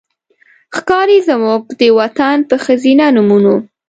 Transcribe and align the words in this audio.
ښکاري 0.75 1.19
زموږ 1.29 1.61
د 1.79 1.81
وطن 1.99 2.37
په 2.49 2.55
ښځېنه 2.63 3.05
نومونو 3.15 3.55